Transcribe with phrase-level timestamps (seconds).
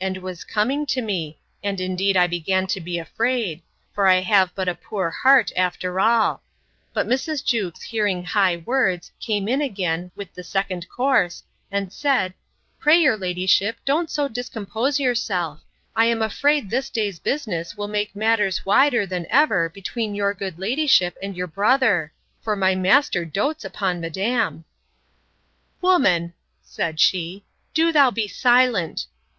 [0.00, 3.60] And was coming to me: And indeed I began to be afraid;
[3.92, 6.42] for I have but a poor heart, after all.
[6.94, 7.44] But Mrs.
[7.44, 12.32] Jewkes hearing high words, came in again, with the second course, and said,
[12.78, 15.60] Pray your ladyship, don't so discompose yourself.
[15.94, 20.58] I am afraid this day's business will make matters wider than ever between your good
[20.58, 24.64] ladyship and your brother: For my master doats upon madam.
[25.82, 26.32] Woman,
[26.62, 29.04] said she, do thou be silent!